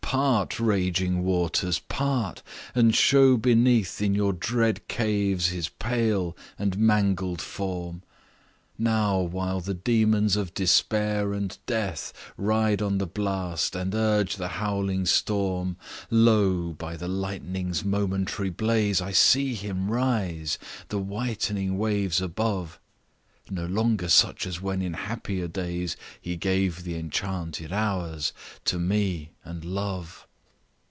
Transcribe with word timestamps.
"Part, 0.11 0.59
raging 0.59 1.23
waters! 1.23 1.79
part, 1.79 2.43
and 2.75 2.93
show 2.93 3.37
beneath, 3.37 4.01
In 4.01 4.13
your 4.13 4.33
dread 4.33 4.85
caves, 4.89 5.47
his 5.47 5.69
pale 5.69 6.35
and 6.59 6.77
mangled 6.77 7.41
form; 7.41 8.03
Now, 8.77 9.21
while 9.21 9.61
the 9.61 9.73
demons 9.73 10.35
of 10.35 10.53
despair 10.53 11.31
and 11.31 11.57
death 11.65 12.11
Ride 12.35 12.81
on 12.81 12.97
the 12.97 13.07
blast, 13.07 13.73
and 13.73 13.95
urge 13.95 14.35
the 14.35 14.49
howling 14.49 15.05
storm: 15.05 15.75
Page 15.77 15.89
33 16.09 16.17
"Lo! 16.17 16.73
by 16.73 16.97
the 16.97 17.07
lightning's 17.07 17.85
momentary 17.85 18.49
blaze, 18.49 18.99
I 18.99 19.13
see 19.13 19.53
him 19.53 19.89
rise 19.89 20.57
the 20.89 20.99
whitening 20.99 21.77
waves 21.77 22.19
above, 22.19 22.79
No 23.49 23.65
longer 23.65 24.07
such 24.07 24.45
as 24.47 24.61
when 24.61 24.81
in 24.81 24.93
happier 24.93 25.45
days 25.49 25.97
He 26.21 26.37
gave 26.37 26.83
the 26.85 26.95
enchanted 26.95 27.73
hours 27.73 28.31
to 28.63 28.79
me 28.79 29.31
and 29.43 29.65
love. 29.65 30.25